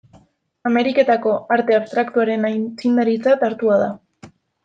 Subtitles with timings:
[0.69, 3.93] Ameriketako arte abstraktuaren aitzindaritzat hartua da.